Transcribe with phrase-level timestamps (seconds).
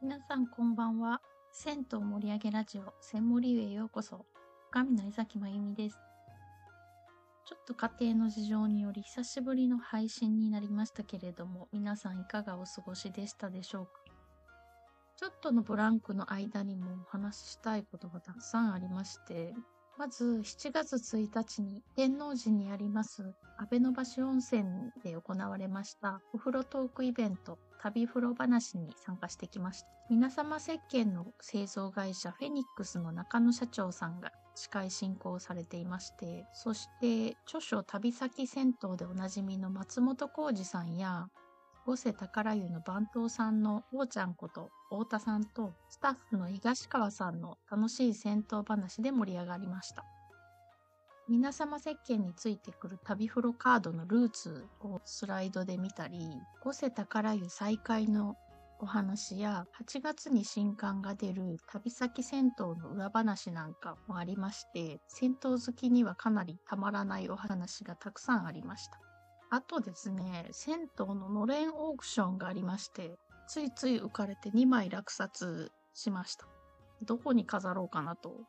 [0.00, 1.20] 皆さんこんばんは。
[1.50, 4.24] 銭湯盛り上げラジオ、千森湯へようこそ。
[4.70, 5.98] 神の江崎まゆみです。
[7.44, 13.90] ちょっと家庭の事情により久しぶりの配信になりましたけれども、皆さんいかがお過ごしでしたでしょうか？
[15.16, 19.52] ちょっとのブランクの間にもお話ししたいことがたくさんありまして、
[19.98, 24.64] まず7月1日に天王寺にあります安倍の橋温泉
[25.02, 29.88] で行われましたお風呂トークイベント旅風呂話に参加してきました。
[30.10, 41.28] 皆様石鹸の製造会社フェニックスの中野社長さんが司会進行されていまして、そして著書旅先銭湯でおなじみの松本浩二さんや
[41.86, 50.04] 五瀬宝湯の番頭さんのおーちゃんこと太田さんとスタッフの東川さんの楽しい戦闘話で盛り上がりました。
[51.28, 56.18] 皆様石鹸についてくる旅風呂カードのルーツをスライドで見たり、
[56.62, 58.36] 五瀬宝湯再開の
[58.80, 68.98] お話や8月に新刊が出る旅先銭湯の裏話なんかもありまして、銭湯好きにはかなりたまらないお話がたくさんありました。
[69.50, 76.46] あとですね、銭湯ののれんオークションがありまして、ついつい浮かれて2枚落札しました。
[77.02, 78.46] どこに飾ろうかなと、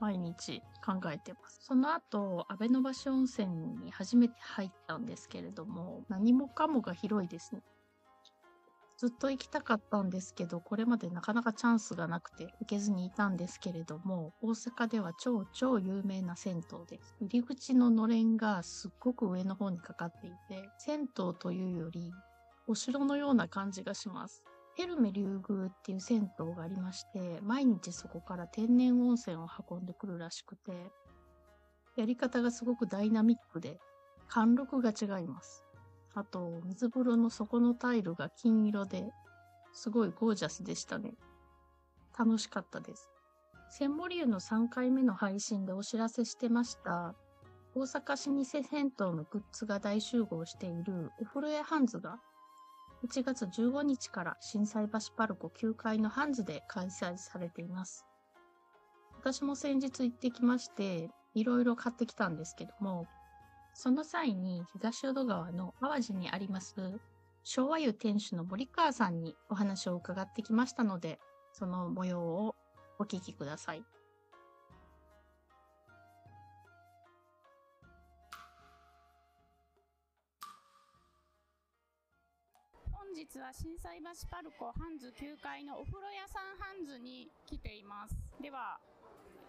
[0.00, 1.60] 毎日考えてます。
[1.62, 3.46] その後、安倍の橋温泉
[3.82, 7.62] に初めて入ったんですけれども、何もかもが広いですね。
[9.00, 17.16] ずっと行きたかったんですけど、これまでなかなかチャンスがなくて行けずにいたんですけれども、大阪では超超有名な銭湯です。
[17.20, 22.12] 入り口ののれんがすっごく上の方にかかっていて、銭湯というより、
[22.66, 24.44] お城のような感じがします。
[24.80, 30.72] ヘルメ竜宮っていう銭湯がありまして、毎日そこから天然温泉を運んでくるらしくて、
[31.98, 33.78] やり方がすごくダイナミックで、
[34.26, 35.66] 貫禄が違います。
[36.14, 39.10] あと、水風呂の底のタイルが金色で、
[39.74, 41.12] すごいゴージャスでしたね。
[42.18, 43.10] 楽しかったです。
[43.68, 47.14] 千森湯の3回目の配信でお知らせしてました、
[47.74, 52.18] 大阪老舗銭湯のグッズが大集合しているお風呂屋ハンズが
[53.04, 58.06] 1月15日から震災橋パルコ9階のハンズで開催されています。
[59.18, 63.06] 私も先日行ってきまして、いろいろ買ってきたんですけども、
[63.74, 67.00] その際に東淀川の淡路にあります
[67.42, 71.18] 昭和湯店主の森川さんにお話を伺ってきましたので、
[71.52, 72.54] その模様を
[72.98, 73.84] お聞きください。
[83.10, 88.14] 本日は心斎橋パルコハンズ9階のお風呂屋さんハンズに来ています。
[88.40, 88.78] では、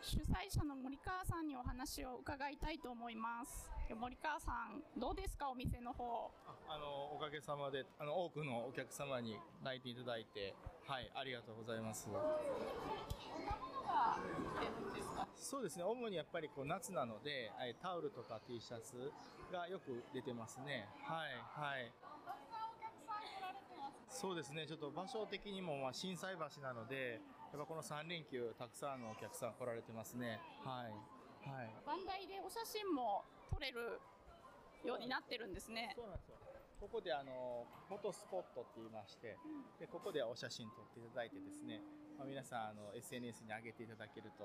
[0.00, 3.66] 主催者の森川さんにお話を伺いたいと思います。
[3.98, 5.50] 森川さんどうですか？
[5.50, 6.30] お店の方。
[6.70, 10.54] あのおかげさまであの多くのお客様に来店いただいて
[10.86, 12.06] はいありがとうございます。
[15.34, 15.82] そうですね。
[15.82, 17.50] 主にやっぱりこう夏なので
[17.82, 19.10] タオルとか T シャツ
[19.50, 20.86] がよく出てますね。
[21.02, 21.90] はいはい
[24.18, 27.20] そうですねちょっと場所的にもまあ震災橋なので
[27.52, 30.36] やっぱこの3連休、たくさんのお客さん来られてますね。
[30.60, 30.92] はい。
[31.48, 31.72] はい。
[31.86, 34.00] 番台でお写真も撮れる
[34.84, 35.96] ようになってるんですね。
[35.96, 36.36] そうなんですよ。
[36.78, 39.38] ここであのフォトスポットって言いまして、
[39.80, 41.80] でここでお写真撮っていただいてですね、
[42.18, 44.44] まあ、皆さんあの SNS に上げていただけると、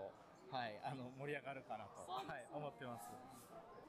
[0.49, 3.11] はい、あの盛り上がるかなと、はい、思ってます。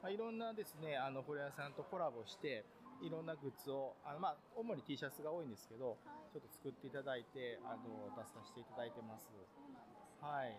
[0.03, 2.65] まあ、いろんなですねあの古屋さんとコラボして、
[3.05, 9.29] いろんなグッズをあの、まあ、主に T シャツが多いんですけど、はい、ちょっと作っていただいてあの出させていただいてます。
[10.21, 10.57] はい、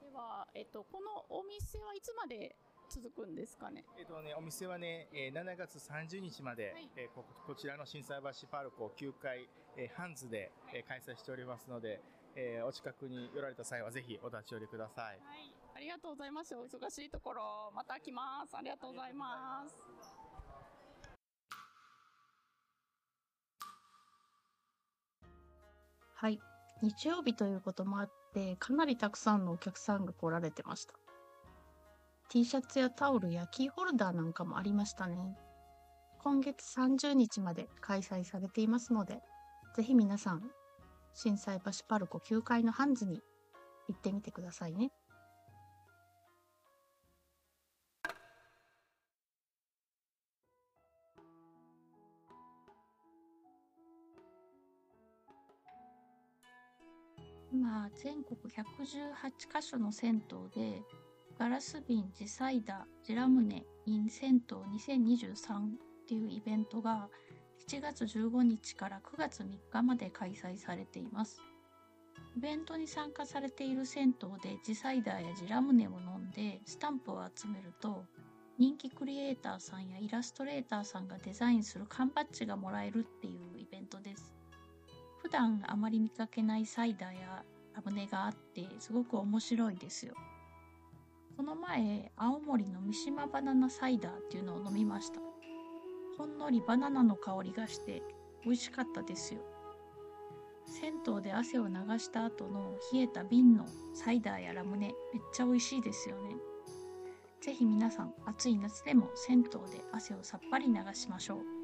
[0.00, 2.54] では、えっと、このお店はいつまで
[2.88, 3.84] 続くんですかね？
[3.98, 12.00] えっとね、お店はね、えー、7月30日まで、はい、えー、ここちらの心斎橋パルコ9階、えー、ハンズで、えー、開催しておりますので、
[12.36, 15.04] えー、お近くに寄られた際はぜひお立ち寄りください。
[15.04, 16.54] はい、ありがとうございます。
[16.54, 18.56] お忙しいところまた来ます。
[18.56, 20.15] ありがとうございます。
[26.18, 26.40] はい。
[26.80, 30.94] 日曜日ということもあって、かなりたくさんのお客さんが来られてました。
[32.30, 35.36] T シャツやタオルやキーホルダーなんかもありましたね。
[36.22, 39.20] 今月30日まで開催されていますので、
[39.76, 40.50] ぜひ皆さん、
[41.12, 43.20] 震災橋パルコ9階のハンズに
[43.86, 44.92] 行ってみてくださいね。
[57.56, 60.82] 今、全国118カ所の銭湯で、
[61.38, 64.56] ガラス瓶ジサイダジラムネ in 銭湯
[64.94, 65.68] 2023っ
[66.06, 67.08] ていうイベントが
[67.66, 71.40] 7月15日から9月3日まで開催されています。
[72.36, 78.04] イベントに参加されている銭湯で地サイダーや地ラムネを飲んでスタンプを集めると
[78.58, 84.35] 人気クリエイターさんやイラストレーターさんがデザインする缶バッジがもらえるっていうイベントです。
[85.26, 87.42] 普段あまり見かけないサイダーや
[87.74, 90.14] ラムネがあってすごく面白いですよ。
[91.36, 95.18] この前、青森の三島バナナサイダーっていうのを飲みました。
[96.16, 98.04] ほんのりバナナの香りがして
[98.44, 99.40] 美味しかったですよ。
[100.66, 106.36] 銭湯で汗を流した後の冷えた瓶のサイダーやラムネめっちゃ美味しいですよね。
[107.40, 111.55] ぜひ皆さん暑い夏でも銭湯で汗をさっぱり流しましょう。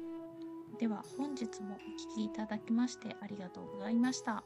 [0.79, 4.43] では本日もお聴きいただきましてありがとうございました。